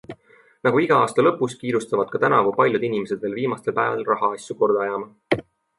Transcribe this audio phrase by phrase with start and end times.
[0.67, 5.43] Nagu iga aasta lõpus, kiirustavad ka tänavu paljud inimesed veel viimastel päevadel rahaasju korda ajama.